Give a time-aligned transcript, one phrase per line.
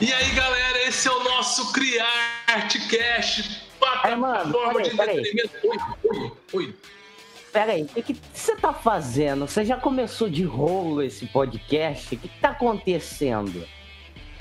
[0.00, 5.50] E aí, galera, esse é o nosso Criartcast, plataforma de entretenimento.
[5.62, 6.74] Oi, oi, oi.
[7.52, 9.46] Peraí, o que você tá fazendo?
[9.46, 12.16] Você já começou de rolo esse podcast?
[12.16, 13.64] O que tá acontecendo?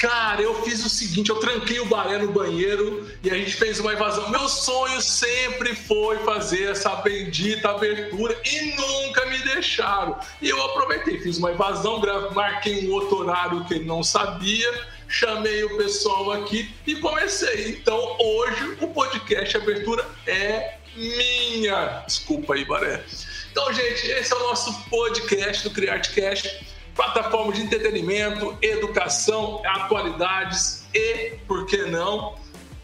[0.03, 3.79] Cara, eu fiz o seguinte, eu tranquei o baré no banheiro e a gente fez
[3.79, 4.29] uma invasão.
[4.31, 10.19] Meu sonho sempre foi fazer essa bendita abertura e nunca me deixaram.
[10.41, 12.01] E eu aproveitei, fiz uma invasão,
[12.33, 17.69] marquei um outro horário que ele não sabia, chamei o pessoal aqui e comecei.
[17.69, 22.03] Então hoje o podcast Abertura é minha.
[22.07, 23.03] Desculpa aí, Baré.
[23.51, 31.37] Então, gente, esse é o nosso podcast do CriArtCast plataforma de entretenimento, educação, atualidades e,
[31.47, 32.35] por que não,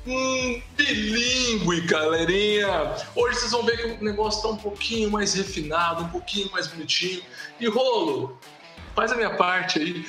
[0.05, 2.95] um bilíngue, galerinha.
[3.15, 6.67] Hoje vocês vão ver que o negócio está um pouquinho mais refinado, um pouquinho mais
[6.67, 7.21] bonitinho.
[7.59, 8.37] E rolo,
[8.99, 10.05] faz a minha parte aí.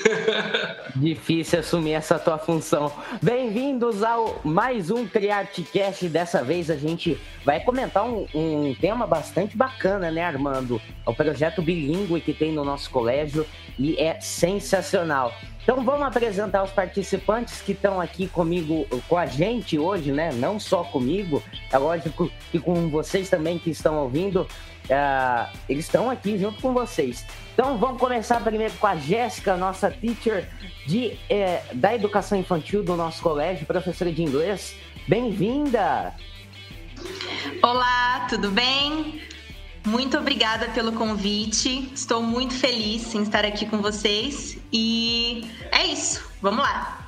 [0.97, 2.93] Difícil assumir essa tua função.
[3.23, 6.09] Bem-vindos ao mais um CriArtCast.
[6.09, 10.83] Dessa vez a gente vai comentar um, um, tema bastante bacana, né, Armando?
[11.07, 13.47] É o projeto bilíngue que tem no nosso colégio
[13.79, 15.33] e é sensacional.
[15.63, 20.33] Então vamos apresentar os participantes que estão aqui comigo, com a gente hoje, né?
[20.33, 24.49] Não só comigo, é lógico que com vocês também que estão ouvindo.
[24.87, 27.25] Uh, eles estão aqui junto com vocês.
[27.53, 30.49] Então vamos começar primeiro com a Jéssica, nossa teacher
[30.87, 34.75] de, eh, da educação infantil do nosso colégio, professora de inglês.
[35.07, 36.15] Bem-vinda!
[37.63, 39.23] Olá, tudo bem?
[39.87, 41.91] Muito obrigada pelo convite.
[41.95, 44.59] Estou muito feliz em estar aqui com vocês.
[44.73, 46.29] E é isso.
[46.41, 47.00] Vamos lá.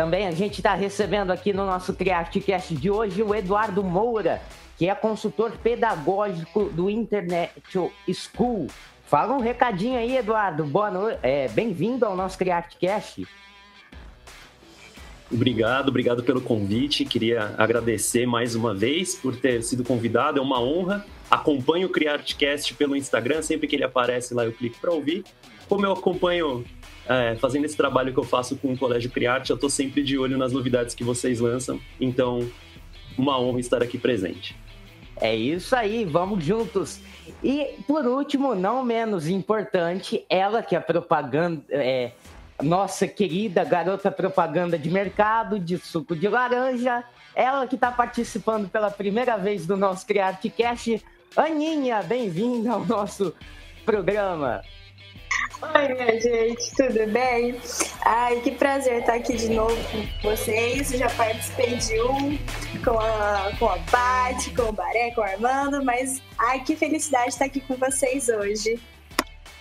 [0.00, 4.40] Também a gente está recebendo aqui no nosso CriArtCast de hoje o Eduardo Moura,
[4.78, 7.52] que é consultor pedagógico do Internet
[8.10, 8.66] School.
[9.04, 10.64] Fala um recadinho aí, Eduardo.
[10.64, 11.18] Boa noite.
[11.22, 13.28] É, Bem-vindo ao nosso CriArtCast.
[15.30, 17.04] Obrigado, obrigado pelo convite.
[17.04, 20.38] Queria agradecer mais uma vez por ter sido convidado.
[20.38, 21.04] É uma honra.
[21.30, 23.42] Acompanho o CriArtCast pelo Instagram.
[23.42, 25.24] Sempre que ele aparece lá, eu clico para ouvir.
[25.68, 26.64] Como eu acompanho
[27.10, 30.16] é, fazendo esse trabalho que eu faço com o Colégio Criarte, eu estou sempre de
[30.16, 31.80] olho nas novidades que vocês lançam.
[32.00, 32.48] Então,
[33.18, 34.56] uma honra estar aqui presente.
[35.20, 37.00] É isso aí, vamos juntos.
[37.42, 42.12] E por último, não menos importante, ela que é propaganda, é,
[42.62, 47.02] nossa querida garota propaganda de mercado de suco de laranja,
[47.34, 51.04] ela que está participando pela primeira vez do nosso CriArtCast.
[51.36, 53.34] Aninha, bem-vinda ao nosso
[53.84, 54.62] programa.
[55.62, 57.54] Oi, minha gente, tudo bem?
[58.06, 60.90] Ai, que prazer estar aqui de novo com vocês.
[60.90, 62.38] Eu já participei de um
[62.82, 67.28] com a, com a Paty, com o Baré, com o Armando, mas ai, que felicidade
[67.28, 68.80] estar aqui com vocês hoje.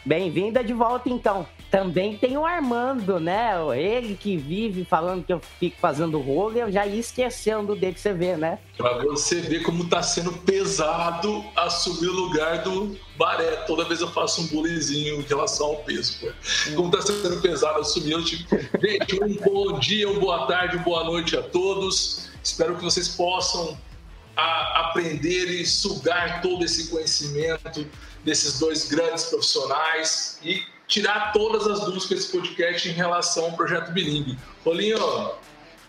[0.06, 1.46] Bem-vinda de volta, então.
[1.72, 3.52] Também tem o Armando, né?
[3.78, 8.00] Ele que vive falando que eu fico fazendo rolo, eu já ia esquecendo dele que
[8.00, 8.58] você vê, né?
[8.76, 13.56] Pra você ver como tá sendo pesado assumir o lugar do Baré.
[13.68, 16.32] Toda vez eu faço um bullyingzinho em relação ao peso, pô.
[16.76, 18.50] Como tá sendo pesado assumir, eu tipo...
[18.82, 22.30] Gente, um bom dia, uma boa tarde, uma boa noite a todos.
[22.44, 23.78] Espero que vocês possam
[24.36, 27.86] aprender e sugar todo esse conhecimento
[28.24, 33.52] desses dois grandes profissionais e tirar todas as dúvidas com esse podcast em relação ao
[33.54, 34.38] projeto Bilingue.
[34.66, 34.98] Rolinho,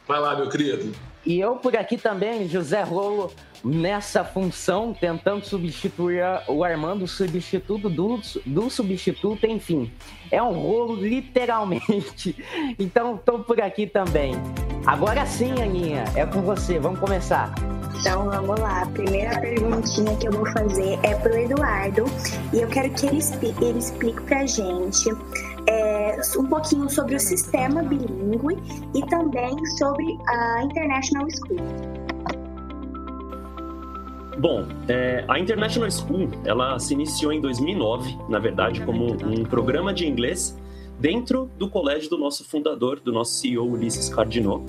[0.06, 0.94] vai lá, meu querido.
[1.24, 3.32] E eu por aqui também, José Rolo,
[3.64, 9.90] nessa função, tentando substituir o Armando, substituto do, do substituto, enfim.
[10.30, 12.36] É um rolo, literalmente.
[12.78, 14.34] Então, estou por aqui também.
[14.86, 16.78] Agora sim, Aninha, é com você.
[16.78, 17.52] Vamos começar.
[17.98, 18.82] Então vamos lá.
[18.82, 22.04] A primeira perguntinha que eu vou fazer é pro Eduardo
[22.52, 25.10] e eu quero que ele explique, ele explique pra gente
[25.66, 28.56] é, um pouquinho sobre o sistema bilíngue
[28.94, 32.00] e também sobre a International School.
[34.38, 39.92] Bom, é, a International School ela se iniciou em 2009, na verdade, como um programa
[39.92, 40.58] de inglês
[40.98, 44.64] dentro do colégio do nosso fundador, do nosso CEO Ulisses Cardinot.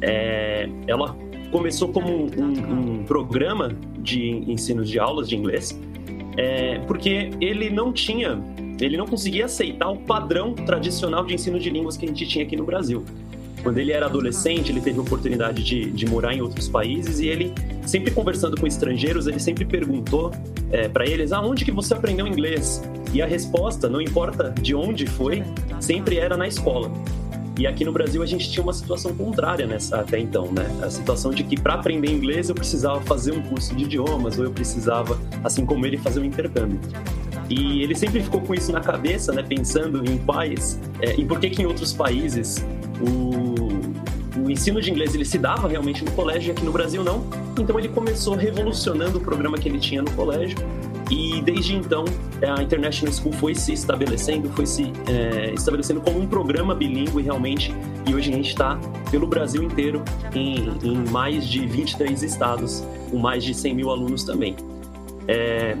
[0.00, 1.16] É, ela
[1.54, 3.70] começou como um, um, um programa
[4.00, 5.78] de ensino de aulas de inglês,
[6.36, 8.42] é, porque ele não tinha,
[8.80, 12.44] ele não conseguia aceitar o padrão tradicional de ensino de línguas que a gente tinha
[12.44, 13.04] aqui no Brasil.
[13.62, 17.28] Quando ele era adolescente, ele teve a oportunidade de, de morar em outros países e
[17.28, 17.52] ele,
[17.86, 20.32] sempre conversando com estrangeiros, ele sempre perguntou
[20.72, 22.82] é, para eles: aonde que você aprendeu inglês?
[23.12, 25.44] E a resposta, não importa de onde foi,
[25.78, 26.90] sempre era na escola.
[27.56, 30.66] E aqui no Brasil a gente tinha uma situação contrária nessa até então, né?
[30.82, 34.44] A situação de que para aprender inglês eu precisava fazer um curso de idiomas ou
[34.44, 36.80] eu precisava, assim como ele, fazer um intercâmbio.
[37.48, 39.42] E ele sempre ficou com isso na cabeça, né?
[39.42, 42.64] Pensando em quais, é, em por que, que em outros países
[43.00, 47.04] o, o ensino de inglês ele se dava realmente no colégio e aqui no Brasil
[47.04, 47.24] não.
[47.56, 50.56] Então ele começou revolucionando o programa que ele tinha no colégio
[51.10, 52.04] e desde então
[52.42, 57.74] a International School foi se estabelecendo, foi se é, estabelecendo como um programa bilíngue realmente.
[58.06, 58.78] E hoje a gente está
[59.10, 60.02] pelo Brasil inteiro
[60.34, 64.56] em, em, mais de 23 estados, com mais de 100 mil alunos também.
[65.26, 65.76] É,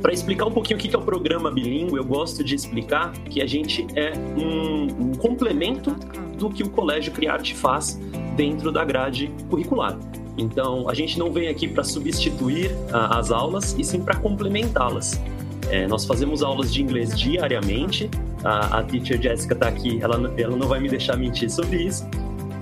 [0.00, 3.42] para explicar um pouquinho o que é o programa bilíngue, eu gosto de explicar que
[3.42, 5.90] a gente é um, um complemento
[6.38, 8.00] do que o Colégio Criarte faz
[8.34, 9.98] dentro da grade curricular.
[10.38, 15.20] Então, a gente não vem aqui para substituir a, as aulas, e sim para complementá-las.
[15.68, 18.10] É, nós fazemos aulas de inglês diariamente.
[18.42, 22.08] A, a teacher Jessica está aqui, ela, ela não vai me deixar mentir sobre isso.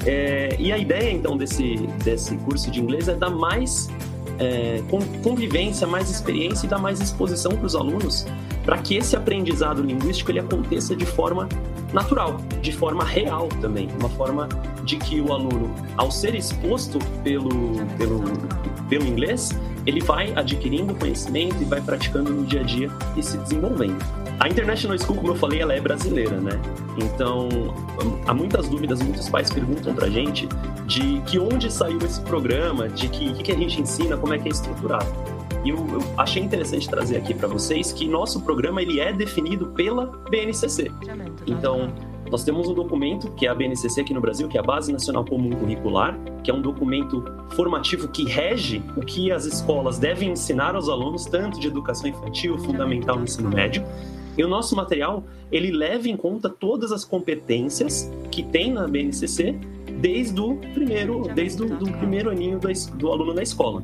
[0.05, 3.89] É, e a ideia, então, desse, desse curso de inglês é dar mais
[4.39, 4.83] é,
[5.23, 8.27] convivência, mais experiência e dar mais exposição para os alunos
[8.69, 11.49] para que esse aprendizado linguístico ele aconteça de forma
[11.91, 14.47] natural, de forma real também, uma forma
[14.85, 17.49] de que o aluno, ao ser exposto pelo,
[17.97, 18.23] pelo,
[18.87, 23.39] pelo inglês, ele vai adquirindo conhecimento e vai praticando no dia a dia e se
[23.39, 24.28] desenvolvendo.
[24.41, 26.53] A International School, como eu falei, ela é brasileira, né?
[26.97, 27.49] Então,
[28.27, 30.49] há muitas dúvidas, muitos pais perguntam pra gente
[30.87, 34.49] de que onde saiu esse programa, de que, que a gente ensina, como é que
[34.49, 35.07] é estruturado.
[35.65, 39.67] E eu, eu achei interessante trazer aqui para vocês que nosso programa ele é definido
[39.71, 40.91] pela BNCC.
[41.45, 41.93] Então,
[42.31, 44.93] nós temos um documento, que é a BNCC aqui no Brasil, que é a Base
[44.93, 47.25] Nacional Comum Curricular, que é um documento
[47.57, 52.57] formativo que rege o que as escolas devem ensinar aos alunos, tanto de educação infantil,
[52.59, 53.85] fundamental ensino médio.
[54.39, 59.57] E o nosso material, ele leva em conta todas as competências que tem na BNCC
[60.01, 63.83] desde o primeiro, desde o do primeiro aninho do, do aluno na escola.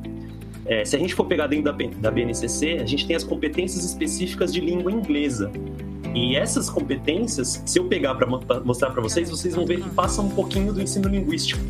[0.65, 3.83] É, se a gente for pegar dentro da, da BNCC, a gente tem as competências
[3.83, 5.51] específicas de língua inglesa.
[6.15, 10.27] E essas competências, se eu pegar para mostrar para vocês, vocês vão ver que passam
[10.27, 11.61] um pouquinho do ensino linguístico.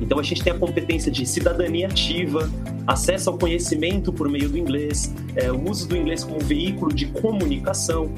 [0.00, 2.50] Então a gente tem a competência de cidadania ativa,
[2.86, 7.06] acesso ao conhecimento por meio do inglês, é, o uso do inglês como veículo de
[7.06, 8.10] comunicação.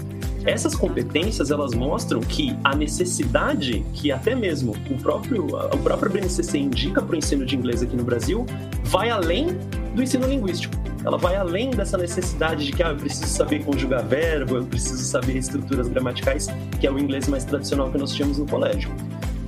[0.44, 6.58] Essas competências elas mostram que a necessidade que até mesmo o próprio o próprio BNCC
[6.58, 8.44] indica para o ensino de inglês aqui no Brasil
[8.84, 9.56] vai além
[9.94, 10.74] do ensino linguístico.
[11.04, 15.02] Ela vai além dessa necessidade de que ah, eu preciso saber conjugar verbo, eu preciso
[15.04, 16.48] saber estruturas gramaticais,
[16.80, 18.90] que é o inglês mais tradicional que nós tínhamos no colégio.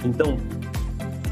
[0.05, 0.39] Então,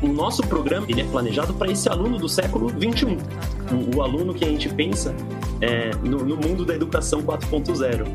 [0.02, 4.34] o nosso programa ele é planejado para esse aluno do século 21, o, o aluno
[4.34, 5.14] que a gente pensa
[5.60, 8.06] é, no, no, mundo da educação 4.0.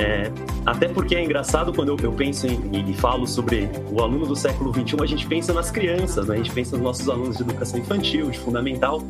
[0.00, 0.32] É,
[0.64, 4.34] até porque é engraçado quando eu, eu penso em, e falo sobre o aluno do
[4.34, 6.34] século 21, a gente pensa nas crianças, né?
[6.34, 9.02] a gente pensa nos nossos alunos de educação infantil, de fundamental,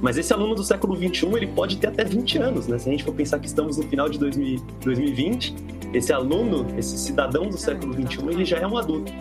[0.00, 2.76] mas esse aluno do século 21 ele pode ter até 20 anos, né?
[2.76, 5.54] Se a gente for pensar que estamos no final de 2000, 2020,
[5.94, 9.12] esse aluno, esse cidadão do século 21, ele já é um adulto.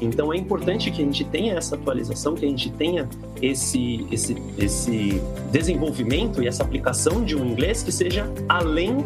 [0.00, 3.08] Então é importante que a gente tenha essa atualização, que a gente tenha
[3.42, 5.20] esse, esse, esse
[5.52, 9.04] desenvolvimento e essa aplicação de um inglês que seja além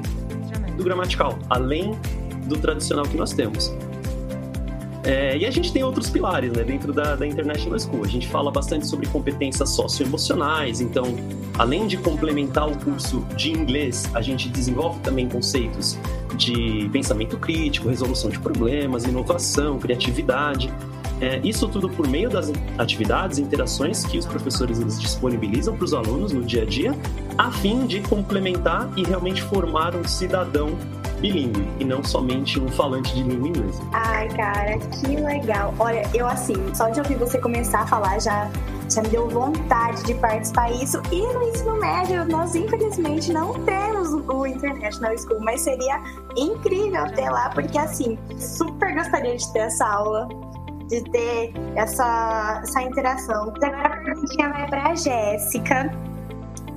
[0.77, 1.99] do gramatical, além
[2.47, 3.75] do tradicional que nós temos.
[5.07, 8.05] É, e a gente tem outros pilares né, dentro da, da International School.
[8.05, 11.05] A gente fala bastante sobre competências socioemocionais, então,
[11.57, 15.97] além de complementar o curso de inglês, a gente desenvolve também conceitos
[16.37, 20.73] de pensamento crítico, resolução de problemas, inovação, criatividade.
[21.21, 25.95] É, isso tudo por meio das atividades interações que os professores eles disponibilizam para os
[25.95, 26.95] alunos no dia a dia,
[27.39, 30.77] a fim de complementar e realmente formar um cidadão
[31.21, 33.83] bilíngue e não somente um falante de língua inglesa.
[33.93, 35.75] Ai, cara, que legal.
[35.79, 38.51] Olha, eu assim, só de ouvir você começar a falar já
[38.89, 41.03] já me deu vontade de participar disso.
[41.11, 46.01] E no ensino médio, nós infelizmente não temos o International School, mas seria
[46.37, 50.29] incrível ter lá, porque assim, super gostaria de ter essa aula,
[50.89, 53.53] de ter essa, essa interação.
[53.63, 55.91] Agora a perguntinha vai para a Jéssica.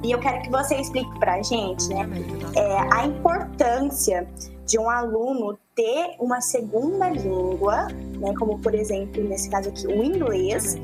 [0.04, 2.08] E eu quero que você explique para a gente né,
[2.56, 4.26] é, a importância
[4.66, 7.88] de um aluno ter uma segunda língua,
[8.20, 10.76] né, como por exemplo nesse caso aqui o inglês,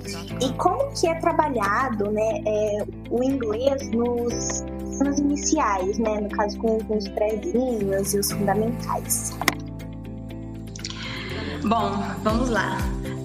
[0.41, 4.61] e como que é trabalhado né, é, o inglês nos
[4.99, 9.37] anos iniciais, né, no caso com, com os prézinhos e os fundamentais.
[11.63, 11.91] Bom,
[12.23, 12.77] vamos lá.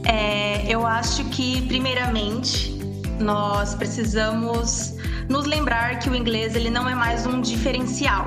[0.04, 2.78] É, eu acho que primeiramente
[3.20, 4.94] nós precisamos
[5.28, 8.26] nos lembrar que o inglês ele não é mais um diferencial.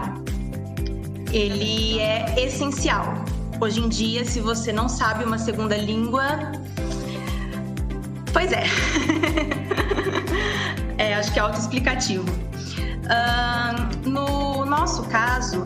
[1.32, 3.26] Ele é essencial.
[3.60, 6.52] Hoje em dia, se você não sabe uma segunda língua,
[8.32, 8.66] pois é.
[10.98, 12.26] é acho que é autoexplicativo.
[13.04, 15.66] Uh, no nosso caso,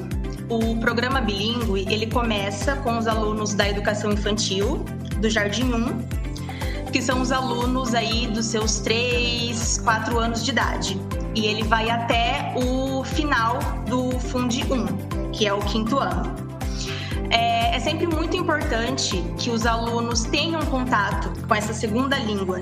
[0.50, 4.86] o programa bilíngue ele começa com os alunos da educação infantil,
[5.20, 11.00] do Jardim 1, que são os alunos aí dos seus 3, 4 anos de idade.
[11.36, 16.36] E ele vai até o final do Fundi 1, que é o quinto ano.
[17.30, 22.60] É, é sempre muito importante que os alunos tenham contato com essa segunda língua,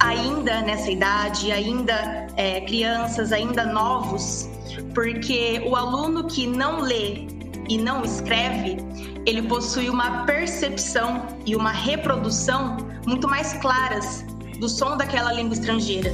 [0.00, 4.48] ainda nessa idade, ainda é, crianças, ainda novos,
[4.94, 7.26] porque o aluno que não lê
[7.68, 8.78] e não escreve,
[9.26, 14.24] ele possui uma percepção e uma reprodução muito mais claras
[14.58, 16.12] do som daquela língua estrangeira.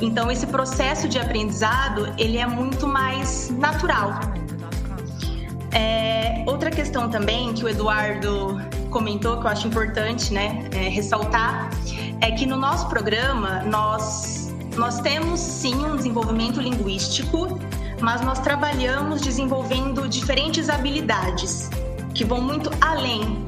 [0.00, 4.20] Então esse processo de aprendizado ele é muito mais natural.
[5.72, 11.70] É, outra questão também que o Eduardo comentou que eu acho importante, né, é, ressaltar
[12.20, 14.38] é que no nosso programa nós
[14.76, 17.58] nós temos sim um desenvolvimento linguístico,
[18.00, 21.68] mas nós trabalhamos desenvolvendo diferentes habilidades
[22.14, 23.44] que vão muito além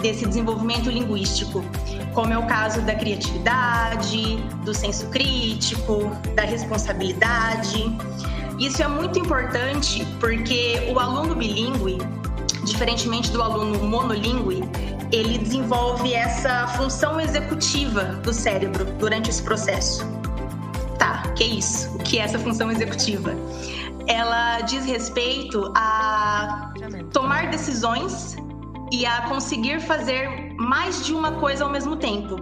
[0.00, 1.64] desse desenvolvimento linguístico,
[2.14, 7.96] como é o caso da criatividade, do senso crítico, da responsabilidade.
[8.58, 11.98] Isso é muito importante porque o aluno bilíngue,
[12.64, 14.62] diferentemente do aluno monolíngue,
[15.12, 20.06] ele desenvolve essa função executiva do cérebro durante esse processo.
[20.98, 21.88] Tá, que é isso?
[21.94, 23.34] O que é essa função executiva?
[24.10, 26.72] Ela diz respeito a
[27.12, 28.36] tomar decisões
[28.90, 32.34] e a conseguir fazer mais de uma coisa ao mesmo tempo.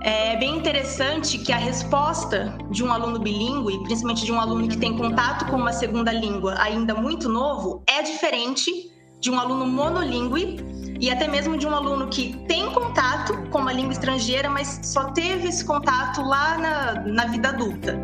[0.00, 4.78] É bem interessante que a resposta de um aluno bilíngue, principalmente de um aluno que
[4.78, 10.56] tem contato com uma segunda língua ainda muito novo, é diferente de um aluno monolíngue
[10.98, 15.12] e até mesmo de um aluno que tem contato com uma língua estrangeira, mas só
[15.12, 17.96] teve esse contato lá na, na vida adulta.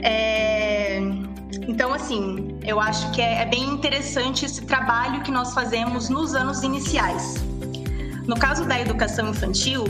[0.00, 1.25] É...
[1.68, 6.34] Então, assim, eu acho que é, é bem interessante esse trabalho que nós fazemos nos
[6.34, 7.34] anos iniciais.
[8.26, 9.84] No caso da educação infantil,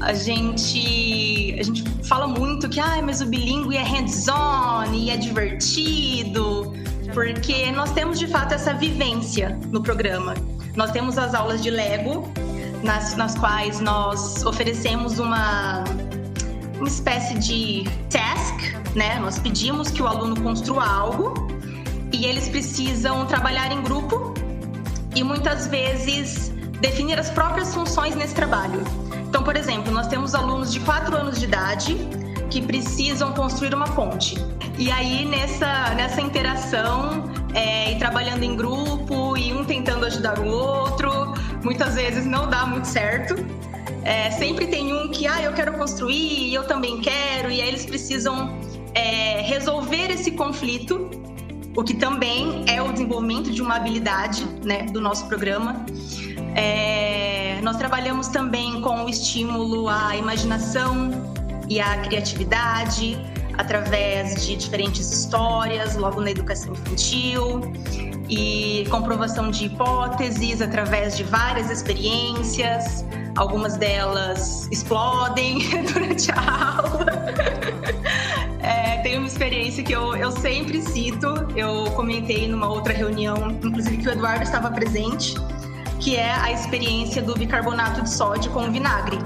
[0.00, 5.16] a gente, a gente fala muito que ah, mas o bilíngue é hands-on e é
[5.16, 6.74] divertido,
[7.14, 10.34] porque nós temos de fato essa vivência no programa.
[10.74, 12.30] Nós temos as aulas de Lego,
[12.82, 15.82] nas, nas quais nós oferecemos uma,
[16.78, 19.18] uma espécie de task, né?
[19.20, 21.34] Nós pedimos que o aluno construa algo
[22.12, 24.34] e eles precisam trabalhar em grupo
[25.14, 26.50] e muitas vezes
[26.80, 28.82] definir as próprias funções nesse trabalho.
[29.28, 31.94] Então, por exemplo, nós temos alunos de 4 anos de idade
[32.50, 34.36] que precisam construir uma ponte.
[34.78, 37.24] E aí, nessa, nessa interação,
[37.54, 42.64] é, e trabalhando em grupo, e um tentando ajudar o outro, muitas vezes não dá
[42.66, 43.34] muito certo.
[44.04, 47.68] É, sempre tem um que, ah, eu quero construir, e eu também quero, e aí
[47.68, 48.55] eles precisam
[48.96, 51.10] é, resolver esse conflito,
[51.76, 55.84] o que também é o desenvolvimento de uma habilidade né, do nosso programa.
[56.54, 61.10] É, nós trabalhamos também com o estímulo à imaginação
[61.68, 63.20] e à criatividade
[63.58, 67.60] através de diferentes histórias, logo na educação infantil,
[68.28, 73.04] e comprovação de hipóteses através de várias experiências.
[73.36, 75.58] Algumas delas explodem
[75.92, 77.06] durante a aula.
[79.16, 84.12] Uma experiência que eu, eu sempre cito, eu comentei numa outra reunião, inclusive que o
[84.12, 85.34] Eduardo estava presente,
[85.98, 89.18] que é a experiência do bicarbonato de sódio com vinagre.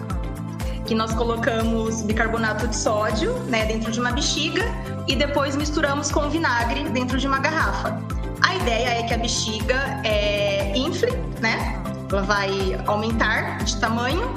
[0.87, 4.62] Que nós colocamos bicarbonato de sódio né, dentro de uma bexiga
[5.09, 8.00] e depois misturamos com vinagre dentro de uma garrafa.
[8.42, 11.82] A ideia é que a bexiga é, infle, né?
[12.11, 14.32] Ela vai aumentar de tamanho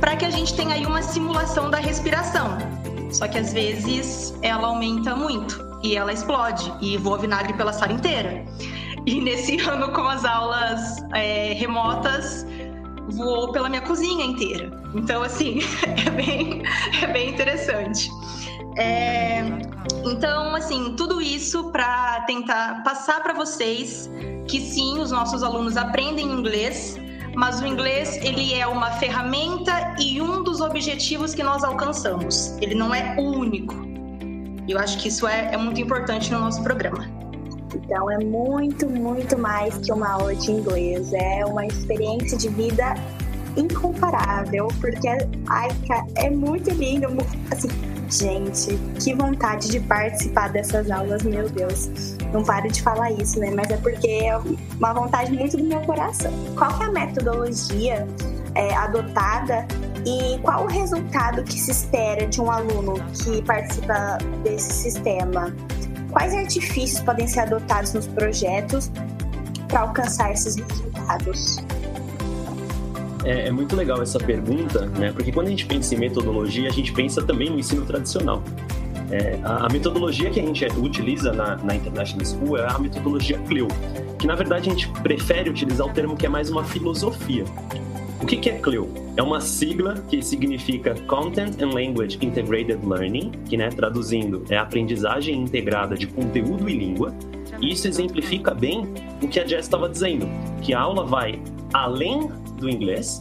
[0.00, 2.83] para que a gente tenha aí uma simulação da respiração.
[3.14, 7.92] Só que às vezes ela aumenta muito e ela explode e voa vinagre pela sala
[7.92, 8.44] inteira.
[9.06, 12.44] E nesse ano, com as aulas é, remotas,
[13.10, 14.68] voou pela minha cozinha inteira.
[14.94, 15.60] Então, assim,
[16.06, 16.62] é bem,
[17.02, 18.10] é bem interessante.
[18.76, 19.44] É,
[20.04, 24.10] então, assim, tudo isso para tentar passar para vocês
[24.48, 26.98] que sim, os nossos alunos aprendem inglês,
[27.36, 32.56] mas o inglês ele é uma ferramenta e um dos objetivos que nós alcançamos.
[32.60, 33.74] Ele não é o único.
[34.68, 37.06] Eu acho que isso é, é muito importante no nosso programa.
[37.74, 41.12] Então é muito, muito mais que uma aula de inglês.
[41.12, 42.94] É uma experiência de vida
[43.56, 45.08] incomparável, porque
[45.48, 45.68] ai,
[46.16, 47.08] é muito lindo.
[47.50, 47.68] Assim,
[48.10, 52.16] gente, que vontade de participar dessas aulas, meu Deus.
[52.34, 53.52] Não paro de falar isso, né?
[53.54, 56.32] Mas é porque é uma vontade muito do meu coração.
[56.56, 58.06] Qual é a metodologia
[58.56, 59.64] é, adotada
[60.04, 65.54] e qual o resultado que se espera de um aluno que participa desse sistema?
[66.10, 68.90] Quais artifícios podem ser adotados nos projetos
[69.68, 71.64] para alcançar esses resultados?
[73.24, 75.10] é, é, muito legal essa pergunta, né?
[75.12, 78.42] Porque quando a gente pensa em metodologia, a gente pensa também no ensino tradicional.
[79.14, 83.68] É, a, metodologia que a gente utiliza na, na International School é a metodologia CLIO,
[84.18, 87.44] que na verdade a gente prefere utilizar o termo que é mais uma filosofia.
[88.20, 88.92] O que, que é CLIO?
[89.16, 95.42] É uma sigla que significa Content and Language Integrated Learning, que, né, traduzindo, é aprendizagem
[95.42, 97.14] integrada de conteúdo e língua.
[97.60, 98.92] E isso exemplifica bem
[99.22, 100.26] o que a Jess estava dizendo,
[100.60, 101.40] que a aula vai
[101.72, 102.28] além
[102.58, 103.20] do inglês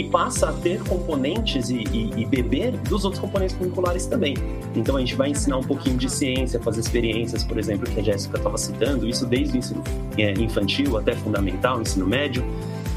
[0.00, 4.34] e passa a ter componentes e, e, e, beber dos outros componentes curriculares também.
[4.74, 8.02] Então a gente vai ensinar um pouquinho de ciência, fazer experiências, por exemplo, que a
[8.02, 9.84] Jéssica estava citando, isso desde o ensino
[10.16, 12.42] é, infantil até fundamental, ensino médio.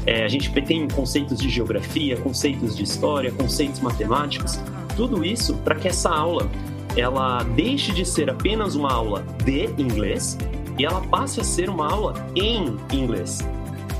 [0.06, 4.58] É, a gente tem conceitos de geografia, conceitos de história, conceitos matemáticos,
[4.96, 6.48] tudo isso para que essa aula
[6.96, 10.38] ela deixe de ser apenas uma aula de inglês
[10.78, 13.40] e ela passe a ser uma aula em inglês.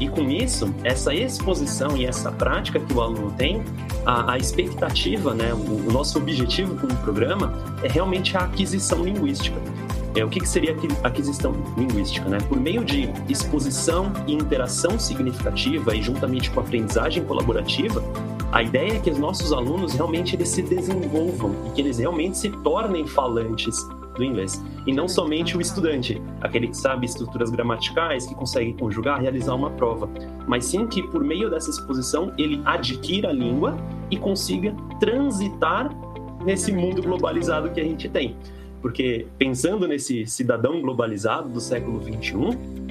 [0.01, 3.63] E com isso, essa exposição e essa prática que o aluno tem,
[4.05, 9.05] a, a expectativa, né, o, o, nosso objetivo com o programa é realmente a aquisição
[9.05, 9.57] linguística.
[10.17, 12.29] É, o que, que seria aquisição linguística?
[12.29, 12.39] Né?
[12.49, 18.03] Por meio de exposição e interação significativa e juntamente com a aprendizagem colaborativa,
[18.53, 22.39] a ideia é que os nossos alunos realmente eles se desenvolvam e que eles realmente
[22.39, 23.85] se tornem falantes
[24.17, 24.63] do inglês.
[24.87, 29.71] E não somente o estudante, aquele que sabe estruturas gramaticais, que consegue conjugar, realizar uma
[29.71, 30.09] prova,
[30.47, 33.77] mas sim que por meio dessa exposição ele adquira a língua
[34.11, 35.91] e consiga transitar
[36.45, 38.37] nesse mundo globalizado que a gente tem.
[38.81, 42.84] Porque pensando nesse cidadão globalizado do século 21,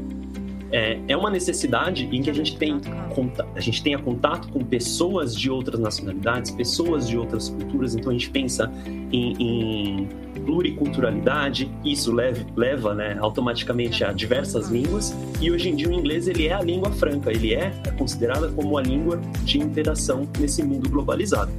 [0.73, 2.81] é, é uma necessidade em que a gente, tem,
[3.55, 8.13] a gente tenha contato com pessoas de outras nacionalidades, pessoas de outras culturas, então a
[8.13, 8.71] gente pensa
[9.11, 10.09] em, em
[10.43, 16.27] pluriculturalidade, isso leva, leva né, automaticamente a diversas línguas, e hoje em dia o inglês
[16.27, 20.89] ele é a língua franca, ele é considerada como a língua de interação nesse mundo
[20.89, 21.51] globalizado.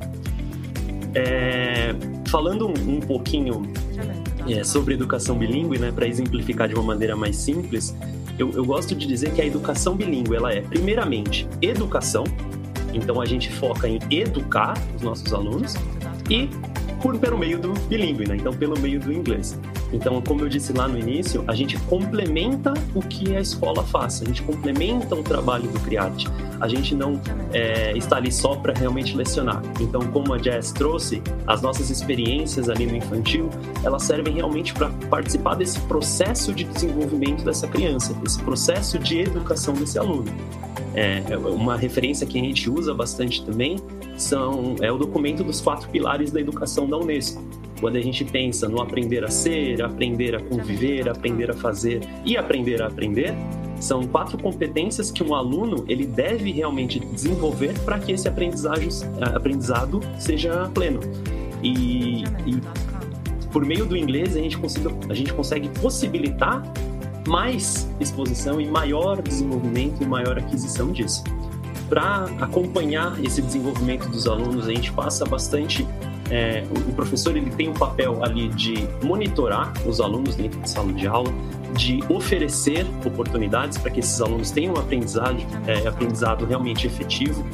[1.15, 1.95] É,
[2.27, 3.63] falando um, um pouquinho
[4.49, 7.95] é, sobre educação bilíngue, né, para exemplificar de uma maneira mais simples,
[8.39, 12.25] eu, eu gosto de dizer que a educação bilíngue ela é, primeiramente, educação,
[12.93, 15.75] então a gente foca em educar os nossos alunos,
[16.31, 16.49] e
[17.03, 18.37] por, pelo meio do bilíngue, né?
[18.37, 19.59] Então, pelo meio do inglês.
[19.93, 24.23] Então, como eu disse lá no início, a gente complementa o que a escola faz,
[24.23, 26.27] a gente complementa o trabalho do CRIART.
[26.61, 27.21] A gente não
[27.53, 29.63] é, está ali só para realmente lecionar.
[29.81, 33.51] Então, como a Jess trouxe, as nossas experiências ali no infantil,
[33.83, 39.75] elas servem realmente para participar desse processo de desenvolvimento dessa criança, desse processo de educação
[39.75, 40.25] desse aluno.
[40.95, 43.77] É, uma referência que a gente usa bastante também
[44.17, 47.43] são, é o documento dos quatro pilares da educação da Unesco.
[47.81, 52.37] Quando a gente pensa no aprender a ser, aprender a conviver, aprender a fazer e
[52.37, 53.35] aprender a aprender,
[53.81, 60.71] são quatro competências que um aluno ele deve realmente desenvolver para que esse aprendizado seja
[60.73, 61.01] pleno.
[61.63, 62.61] E, e,
[63.53, 66.63] por meio do inglês a gente, consiga, a gente consegue possibilitar
[67.27, 71.25] mais exposição e maior desenvolvimento e maior aquisição disso
[71.89, 75.87] para acompanhar esse desenvolvimento dos alunos, a gente passa bastante.
[76.31, 80.93] É, o professor ele tem um papel ali de monitorar os alunos dentro da sala
[80.93, 81.31] de aula,
[81.75, 87.45] de oferecer oportunidades para que esses alunos tenham um aprendizado, é, aprendizado realmente efetivo,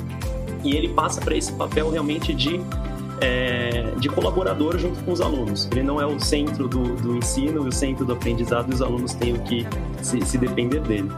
[0.62, 2.60] e ele passa para esse papel realmente de
[3.20, 5.68] é, de colaborador junto com os alunos.
[5.70, 9.12] Ele não é o centro do, do ensino o centro do aprendizado, e os alunos
[9.14, 9.66] têm que
[10.02, 11.10] se, se depender dele.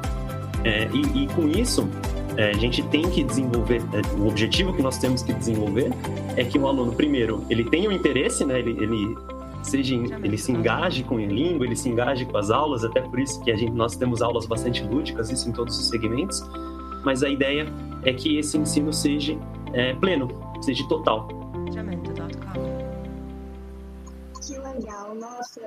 [0.64, 1.88] É, e, e, com isso,
[2.36, 5.90] é, a gente tem que desenvolver, é, o objetivo que nós temos que desenvolver
[6.36, 9.16] é que o aluno, primeiro, ele tenha o um interesse, né, ele, ele
[9.62, 13.20] seja ele se engaje com a língua, ele se engaje com as aulas, até por
[13.20, 16.42] isso que a gente, nós temos aulas bastante lúdicas, isso em todos os segmentos,
[17.04, 17.66] mas a ideia
[18.04, 19.38] é que esse ensino seja
[19.72, 20.28] é, pleno,
[20.60, 21.28] seja total.
[24.44, 25.60] Que legal, nossa.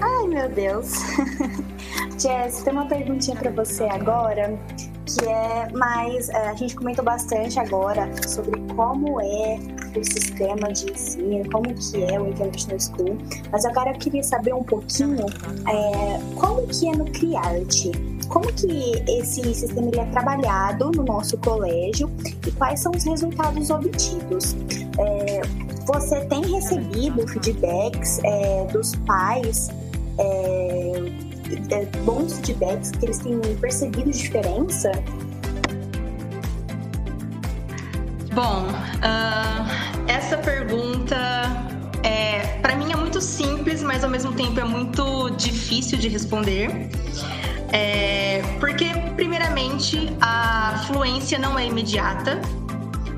[0.00, 0.92] Ai, meu Deus.
[2.18, 4.58] Jess, tem uma perguntinha para você agora
[5.06, 6.28] que é mais.
[6.28, 9.58] É, a gente comentou bastante agora sobre como é
[9.96, 13.18] o sistema de ensino, como que é o International School,
[13.50, 15.24] mas agora eu queria saber um pouquinho
[15.68, 17.92] é, como que é no CRIART,
[18.28, 22.10] como que esse sistema ele é trabalhado no nosso colégio
[22.46, 24.56] e quais são os resultados obtidos.
[24.98, 25.40] É,
[25.86, 29.68] você tem recebido feedbacks é, dos pais
[31.70, 34.90] é, bons feedbacks que eles têm percebido diferença?
[38.32, 41.16] Bom, uh, essa pergunta
[42.02, 46.90] é, para mim é muito simples, mas ao mesmo tempo é muito difícil de responder.
[47.72, 52.40] É, porque primeiramente, a fluência não é imediata.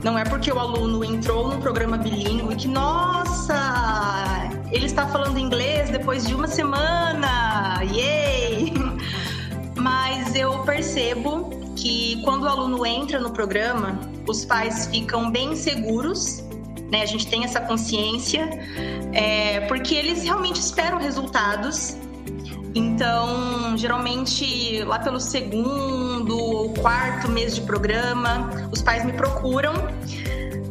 [0.03, 5.90] Não é porque o aluno entrou no programa bilíngue que, nossa, ele está falando inglês
[5.90, 8.72] depois de uma semana, yay!
[9.76, 16.42] Mas eu percebo que quando o aluno entra no programa, os pais ficam bem seguros
[16.90, 17.02] né?
[17.02, 18.48] A gente tem essa consciência,
[19.12, 21.96] é, porque eles realmente esperam resultados.
[22.74, 29.72] Então, geralmente, lá pelo segundo ou quarto mês de programa, os pais me procuram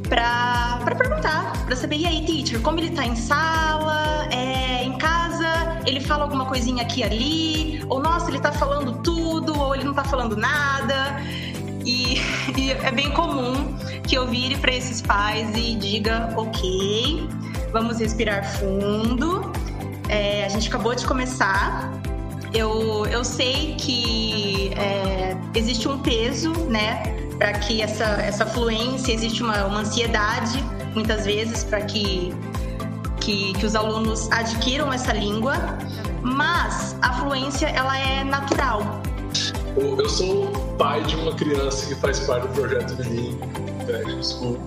[0.07, 5.79] para perguntar, para saber, e aí, teacher, como ele está em sala, é, em casa,
[5.85, 9.91] ele fala alguma coisinha aqui ali, ou nossa, ele está falando tudo, ou ele não
[9.91, 11.21] está falando nada.
[11.85, 12.21] E,
[12.57, 17.27] e é bem comum que eu vire para esses pais e diga: ok,
[17.71, 19.51] vamos respirar fundo.
[20.09, 21.91] É, a gente acabou de começar.
[22.53, 29.43] Eu, eu sei que é, existe um peso, né, para que essa, essa fluência, existe
[29.43, 32.33] uma, uma ansiedade, muitas vezes, para que,
[33.19, 35.55] que, que os alunos adquiram essa língua,
[36.21, 39.01] mas a fluência ela é natural.
[39.75, 43.37] Eu sou pai de uma criança que faz parte do projeto Bilingue
[43.83, 44.59] International School.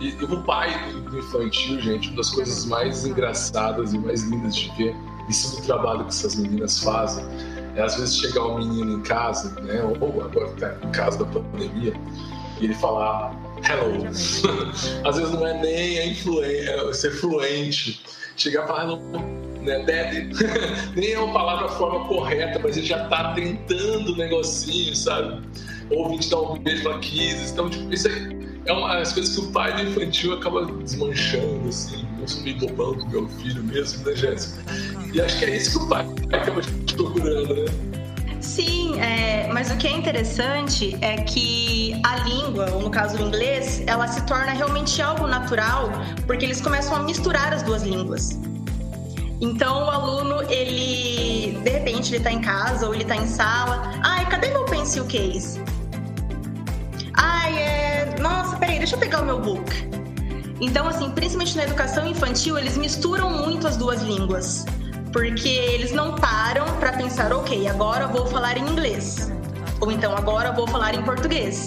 [0.00, 4.70] E o pai do infantil, gente, uma das coisas mais engraçadas e mais lindas de
[4.76, 4.94] ver,
[5.28, 7.24] isso do trabalho que essas meninas fazem,
[7.76, 11.18] é às vezes chegar um menino em casa, né, ou agora que tá em casa
[11.18, 11.92] da pandemia,
[12.60, 13.34] e ele falar
[13.68, 14.06] hello.
[15.04, 18.02] às vezes não é nem a influência, é ser fluente.
[18.36, 19.82] Chegar e falar hello né?
[19.84, 20.30] Deve,
[20.94, 25.42] nem é uma palavra forma correta, mas ele já tá tentando o negocinho, sabe?
[25.90, 27.00] Ou vim te dar um beijo pra.
[27.02, 31.68] Então, tipo, isso aí é uma das coisas que o pai do infantil acaba desmanchando,
[31.68, 32.06] assim.
[32.20, 34.62] Eu sou meio bobão com meu filho mesmo, né, Jéssica?
[35.12, 36.62] E acho que é isso que o pai acaba
[36.94, 37.64] procurando, né?
[38.40, 43.20] Sim, é, mas o que é interessante é que a língua, ou no caso o
[43.26, 45.90] inglês, ela se torna realmente algo natural,
[46.26, 48.38] porque eles começam a misturar as duas línguas.
[49.40, 53.92] Então o aluno, ele de repente ele tá em casa ou ele tá em sala.
[54.02, 55.60] Ai, cadê meu pencil case?
[57.14, 58.14] Ai, é.
[58.20, 59.70] Nossa, peraí, deixa eu pegar o meu book.
[60.60, 64.64] Então, assim, principalmente na educação infantil, eles misturam muito as duas línguas.
[65.14, 69.30] Porque eles não param para pensar, ok, agora vou falar em inglês.
[69.80, 71.66] Ou então, agora vou falar em português.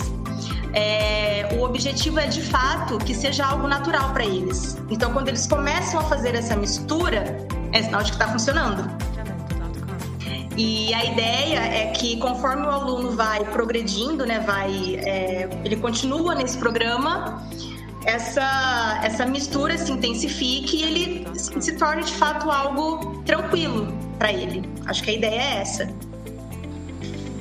[0.73, 4.77] É, o objetivo é de fato que seja algo natural para eles.
[4.89, 8.85] Então, quando eles começam a fazer essa mistura, é sinal de que está funcionando.
[10.57, 16.35] E a ideia é que conforme o aluno vai progredindo, né, vai, é, ele continua
[16.35, 17.47] nesse programa,
[18.07, 24.63] essa, essa mistura se intensifique e ele se torne de fato algo tranquilo para ele.
[24.85, 25.89] Acho que a ideia é essa.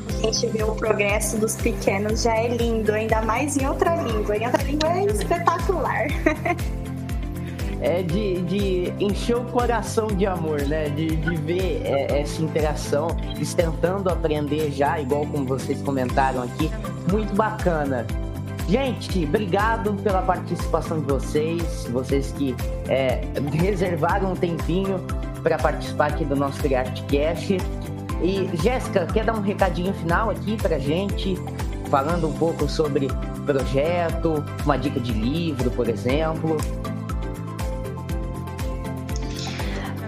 [0.08, 4.36] A gente vê o progresso dos pequenos já é lindo, ainda mais em outra língua.
[4.36, 6.06] Em outra língua é espetacular.
[7.80, 10.88] é de, de encher o coração de amor, né?
[10.88, 16.68] De, de ver é, essa interação, eles tentando aprender já, igual como vocês comentaram aqui.
[17.12, 18.04] Muito bacana.
[18.68, 22.54] Gente, obrigado pela participação de vocês, vocês que
[22.88, 23.20] é,
[23.52, 24.98] reservaram um tempinho
[25.40, 27.58] para participar aqui do nosso Criartcast.
[28.20, 31.38] E Jéssica, quer dar um recadinho final aqui para gente,
[31.88, 33.08] falando um pouco sobre
[33.44, 36.56] projeto, uma dica de livro, por exemplo?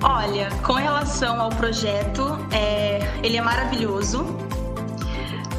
[0.02, 4.26] Olha, com relação ao projeto, é, ele é maravilhoso.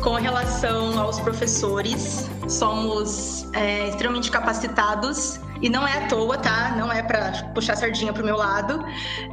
[0.01, 6.75] Com relação aos professores, somos é, extremamente capacitados e não é à toa, tá?
[6.77, 8.83] Não é para puxar sardinha pro meu lado,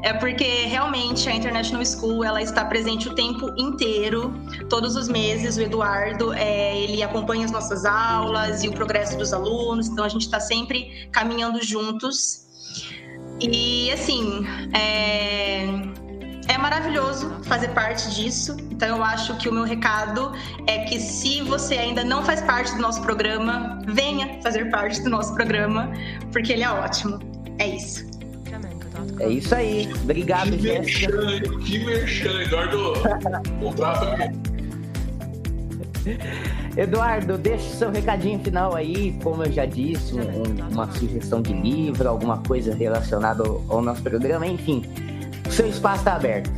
[0.03, 4.35] é porque realmente a International School ela está presente o tempo inteiro,
[4.69, 5.57] todos os meses.
[5.57, 10.09] O Eduardo é, ele acompanha as nossas aulas e o progresso dos alunos, então a
[10.09, 12.45] gente está sempre caminhando juntos.
[13.41, 15.67] E assim, é,
[16.49, 18.57] é maravilhoso fazer parte disso.
[18.71, 20.33] Então eu acho que o meu recado
[20.67, 25.11] é que se você ainda não faz parte do nosso programa, venha fazer parte do
[25.11, 25.93] nosso programa,
[26.33, 27.19] porque ele é ótimo.
[27.59, 28.07] É isso.
[29.19, 29.91] É isso aí.
[30.03, 31.13] Obrigado, que Jéssica.
[31.65, 32.93] Que merchan, Eduardo.
[33.61, 34.33] Contrata
[36.77, 42.09] Eduardo, deixe seu recadinho final aí, como eu já disse, um, uma sugestão de livro,
[42.09, 44.85] alguma coisa relacionada ao, ao nosso programa, enfim.
[45.57, 46.51] Seu espaço está aberto.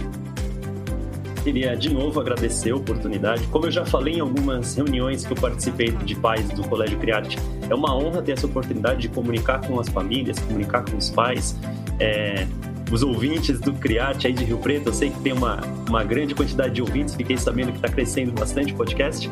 [1.44, 3.46] Queria de novo agradecer a oportunidade.
[3.46, 7.38] Como eu já falei em algumas reuniões que eu participei de pais do Colégio Criarte,
[7.70, 11.56] é uma honra ter essa oportunidade de comunicar com as famílias, comunicar com os pais.
[12.00, 12.44] É,
[12.90, 14.88] os ouvintes do Criarte aí de Rio Preto.
[14.88, 18.32] Eu sei que tem uma, uma grande quantidade de ouvintes, fiquei sabendo que está crescendo
[18.32, 19.30] bastante o podcast.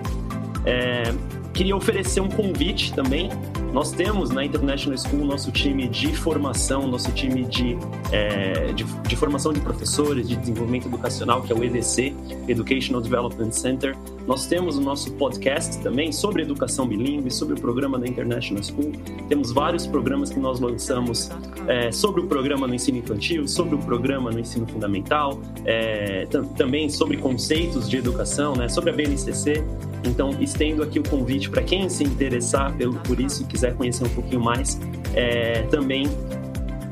[0.65, 1.13] É,
[1.53, 3.31] queria oferecer um convite também.
[3.77, 7.77] Nós temos na International School nosso time de formação, nosso time de,
[8.11, 12.15] é, de, de, formação de professores, de desenvolvimento educacional, que é o EDC,
[12.49, 13.95] Educational Development Center.
[14.27, 18.93] Nós temos o nosso podcast também sobre educação bilíngue, sobre o programa da International School.
[19.29, 21.29] Temos vários programas que nós lançamos
[21.69, 26.89] é, sobre o programa no ensino infantil, sobre o programa no ensino fundamental, é, também
[26.89, 29.63] sobre conceitos de educação, né, sobre a BNCC.
[30.05, 34.05] Então, estendo aqui o convite para quem se interessar pelo, por isso e quiser conhecer
[34.05, 34.81] um pouquinho mais,
[35.15, 36.07] é, também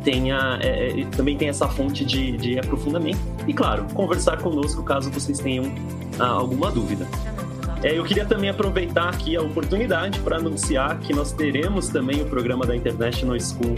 [0.05, 3.19] tenha, é, é, também tem essa fonte de, de, aprofundamento.
[3.47, 5.65] E, claro, conversar conosco caso vocês tenham
[6.19, 7.07] ah, alguma dúvida.
[7.83, 12.25] É, eu queria também aproveitar aqui a oportunidade para anunciar que nós teremos também o
[12.25, 13.77] programa da International School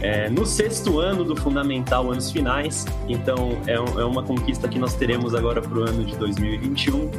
[0.00, 2.86] é, no sexto ano do Fundamental, anos finais.
[3.08, 7.10] Então, é, é uma conquista que nós teremos agora para o ano de 2021.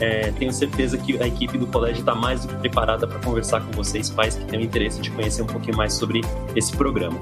[0.00, 3.60] É, tenho certeza que a equipe do colégio está mais do que preparada para conversar
[3.60, 6.20] com vocês, pais que têm interesse de conhecer um pouquinho mais sobre
[6.56, 7.18] esse programa.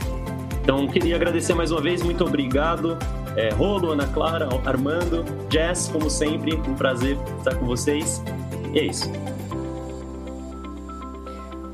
[0.62, 2.96] Então, queria agradecer mais uma vez, muito obrigado.
[3.36, 8.22] É, Rolo, Ana Clara, Armando, Jess, como sempre, um prazer estar com vocês.
[8.72, 9.10] E é isso.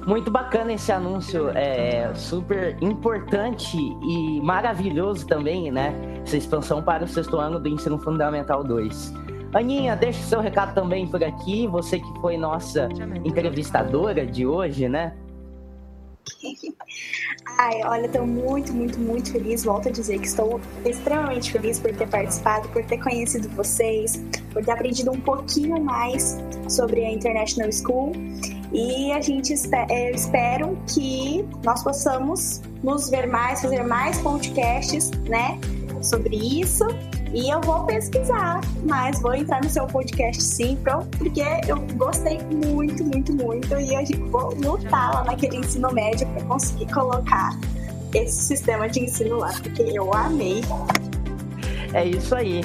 [0.07, 5.95] Muito bacana esse anúncio, é super importante e maravilhoso também, né?
[6.25, 9.13] Essa expansão para o sexto ano do Ensino Fundamental 2.
[9.53, 12.89] Aninha, deixa seu recado também por aqui, você que foi nossa
[13.25, 15.17] entrevistadora de hoje, né?
[17.59, 19.65] Ai, olha, estou muito, muito, muito feliz.
[19.65, 24.65] Volto a dizer que estou extremamente feliz por ter participado, por ter conhecido vocês, por
[24.65, 28.13] ter aprendido um pouquinho mais sobre a International School.
[28.73, 35.11] E a gente espera, eu espero que nós possamos nos ver mais, fazer mais podcasts,
[35.29, 35.59] né,
[36.03, 36.85] sobre isso.
[37.33, 40.79] E eu vou pesquisar, mas vou entrar no seu podcast sim,
[41.19, 43.79] porque eu gostei muito, muito, muito.
[43.79, 47.59] E eu vou lutar lá naquele ensino médio para conseguir colocar
[48.15, 50.63] esse sistema de ensino lá, porque eu amei.
[51.93, 52.63] É isso aí.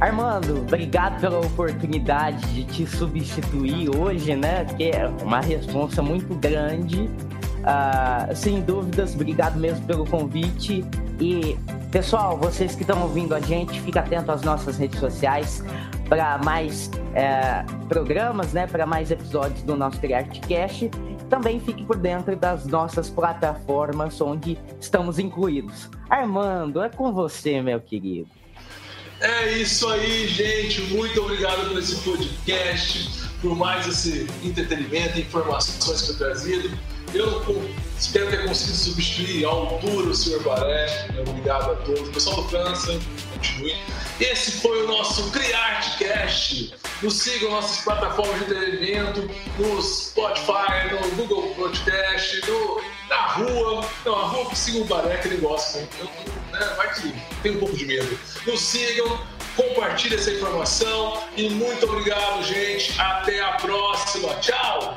[0.00, 4.64] Armando, obrigado pela oportunidade de te substituir hoje, né?
[4.64, 7.10] Que é uma responsa muito grande.
[7.58, 10.84] Uh, sem dúvidas, obrigado mesmo pelo convite.
[11.20, 11.58] E
[11.90, 15.62] Pessoal, vocês que estão ouvindo a gente, fica atento às nossas redes sociais
[16.06, 18.66] para mais é, programas, né?
[18.66, 20.90] Para mais episódios do nosso TriArtCast.
[21.30, 25.88] Também fique por dentro das nossas plataformas onde estamos incluídos.
[26.10, 28.28] Armando, é com você, meu querido.
[29.20, 30.82] É isso aí, gente.
[30.94, 36.70] Muito obrigado por esse podcast, por mais esse entretenimento e informações que eu trazido.
[37.14, 40.42] Eu espero ter conseguido substituir à altura o Sr.
[40.42, 41.08] Baré.
[41.26, 42.08] Obrigado a todos.
[42.10, 42.98] Pessoal do França,
[43.32, 43.76] continue.
[44.20, 46.74] Esse foi o nosso CriArtCast.
[47.02, 53.88] Nos sigam nossas plataformas de entretenimento, no Spotify, no Google Podcast, no, na rua.
[54.04, 55.78] Não, a rua que siga o Baré, que ele gosta.
[55.98, 56.06] Eu,
[56.52, 58.18] né, vai que tem um pouco de medo.
[58.46, 59.18] Nos sigam,
[59.56, 63.00] compartilhem essa informação e muito obrigado, gente.
[63.00, 64.34] Até a próxima.
[64.34, 64.96] Tchau!